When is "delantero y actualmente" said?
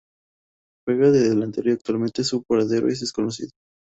1.29-2.23